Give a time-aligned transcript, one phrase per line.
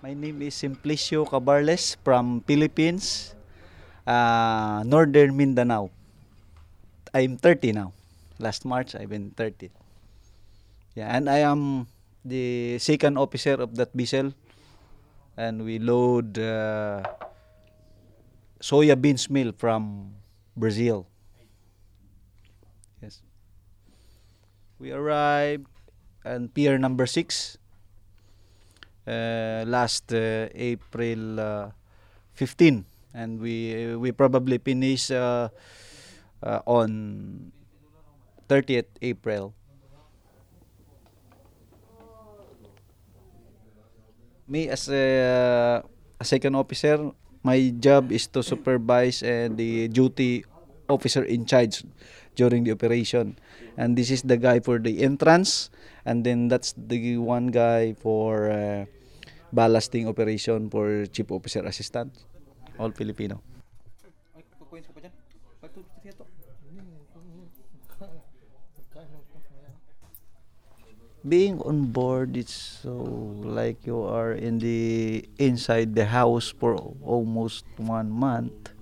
[0.00, 3.36] My name is Simplicio Cabarles from Philippines,
[4.08, 5.92] uh, Northern Mindanao.
[7.12, 7.92] I'm 30 now.
[8.40, 9.68] Last March, I've been 30.
[10.96, 11.84] Yeah, and I am
[12.24, 14.32] the second officer of that vessel,
[15.36, 17.04] and we load uh,
[18.56, 20.16] soya beans meal from
[20.56, 21.04] Brazil.
[23.04, 23.20] Yes.
[24.80, 25.68] We arrived
[26.24, 27.59] at pier number six uh,
[29.66, 31.70] last uh, April uh,
[32.34, 35.48] 15, and we we probably finish uh,
[36.42, 37.52] uh, on
[38.48, 39.54] 30th April.
[44.50, 45.76] Me as a, uh,
[46.18, 46.98] a second officer,
[47.46, 50.42] my job is to supervise uh, the duty
[50.90, 51.84] officer in charge
[52.34, 53.38] during the operation.
[53.76, 55.70] And this is the guy for the entrance,
[56.04, 58.84] and then that's the one guy for uh,
[59.54, 62.12] ballasting operation for chief officer assistant,
[62.78, 63.40] all Filipino.
[71.28, 72.96] being on board it's so
[73.44, 78.72] like you are in the inside the house for almost one month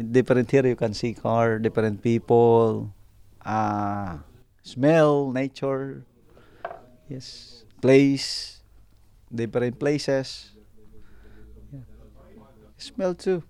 [0.00, 2.88] different here you can see car different people
[3.44, 4.16] uh
[4.62, 6.04] smell nature
[7.08, 8.60] yes place
[9.32, 10.52] different places
[11.72, 11.84] yeah.
[12.78, 13.42] smell too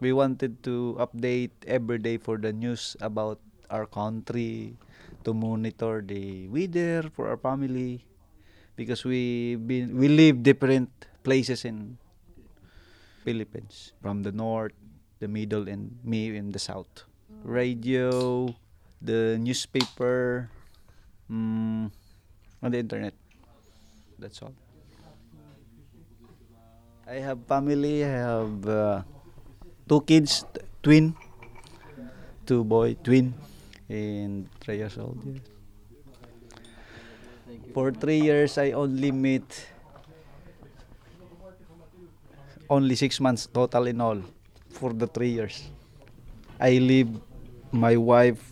[0.00, 4.76] we wanted to update every day for the news about our country
[5.24, 8.04] to monitor the weather for our family
[8.76, 10.90] because we been we live different
[11.24, 11.96] places in
[13.24, 14.76] Philippines from the north
[15.18, 17.08] the middle and me in the south
[17.42, 18.52] radio
[19.00, 20.48] the newspaper
[21.32, 21.88] mm,
[22.62, 23.16] on the internet
[24.20, 24.52] that's all
[27.08, 29.02] I have family I have uh,
[29.88, 30.44] two kids
[30.84, 31.16] twin
[32.44, 33.32] two boy twin
[33.88, 35.18] and three years old.
[35.24, 35.40] Yes.
[37.72, 39.66] For three years, I only meet
[42.74, 44.18] only six months total in all
[44.74, 45.70] for the three years.
[46.58, 47.08] I leave
[47.70, 48.42] my wife.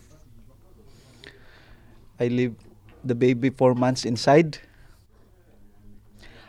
[2.23, 2.55] I leave
[3.03, 4.59] the baby four months inside.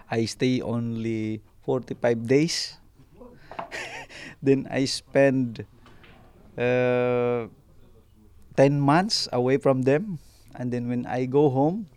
[0.09, 2.77] I stay only 45 days.
[4.45, 5.65] then I spend
[6.57, 7.49] uh,
[8.55, 10.19] 10 months away from them
[10.53, 11.89] and then when i go home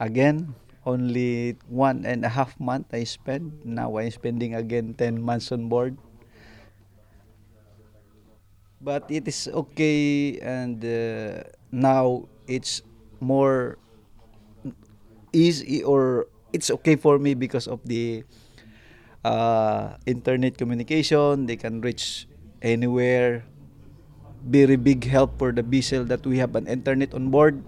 [0.00, 0.54] again
[0.86, 3.52] only one and a half month i spend.
[3.66, 5.98] Now i'm spending again 10 months on board.
[8.80, 11.42] But it is okay and uh,
[11.74, 12.80] now it's
[13.18, 13.78] more
[15.34, 18.22] easy or it's okay for me because of the
[19.26, 21.46] uh, internet communication.
[21.46, 22.30] They can reach
[22.62, 23.44] anywhere.
[24.46, 27.64] Very big help for the vessel that we have an internet on board.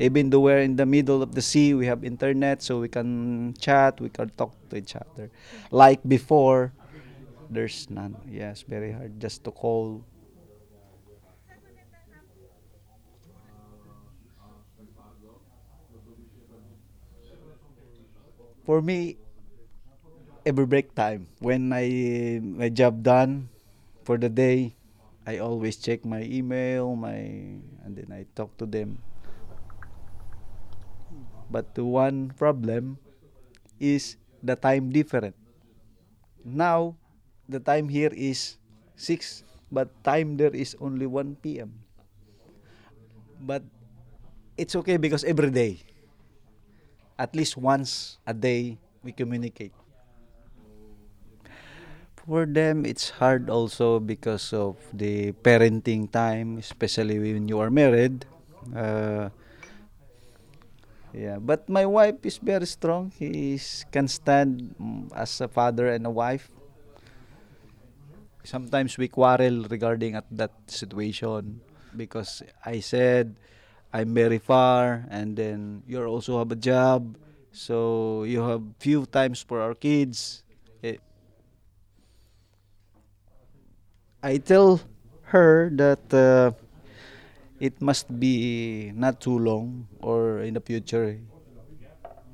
[0.00, 3.52] Even though we're in the middle of the sea, we have internet so we can
[3.60, 5.28] chat, we can talk to each other.
[5.70, 6.72] Like before,
[7.50, 8.16] there's none.
[8.24, 10.02] Yes, very hard just to call.
[18.64, 19.16] For me,
[20.46, 23.48] every break time when I my job done
[24.04, 24.74] for the day
[25.26, 28.98] I always check my email, my and then I talk to them.
[31.50, 32.98] But the one problem
[33.78, 35.34] is the time different.
[36.46, 36.96] Now
[37.50, 38.56] the time here is
[38.96, 41.74] 6 but time there is only 1 p.m.
[43.42, 43.62] But
[44.56, 45.82] it's okay because every day
[47.18, 49.72] at least once a day we communicate
[52.30, 58.24] for them it's hard also because of the parenting time especially when you are married
[58.76, 59.28] uh,
[61.12, 63.12] yeah but my wife is very strong.
[63.18, 63.58] He
[63.90, 64.74] can stand
[65.14, 66.50] as a father and a wife.
[68.44, 71.60] Sometimes we quarrel regarding at that situation
[71.90, 73.34] because i said
[73.92, 77.18] i'm very far and then you also have a job
[77.52, 80.42] so you have few times for our kids.
[84.22, 84.80] I tell
[85.32, 86.52] her that uh,
[87.58, 89.88] it must be not too long
[90.42, 91.18] in the future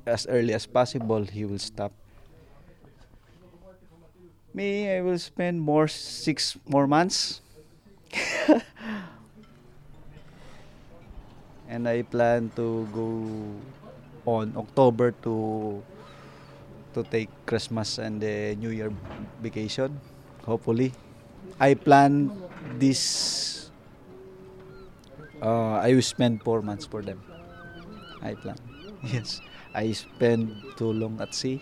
[0.05, 1.91] as early as possible he will stop
[4.53, 7.41] me i will spend more six more months
[11.67, 13.07] and I plan to go
[14.25, 15.83] on October to
[16.95, 18.91] to take Christmas and the New Year
[19.43, 19.99] vacation.
[20.47, 20.95] Hopefully,
[21.59, 22.31] I plan
[22.79, 23.69] this.
[25.37, 27.21] Uh, I will spend four months for them.
[28.27, 28.57] I plan.
[29.03, 29.41] Yes.
[29.73, 31.61] I spend too long at sea.